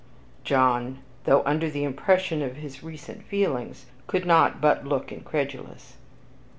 [0.43, 5.97] John, though under the impression of his recent feelings, could not but look incredulous.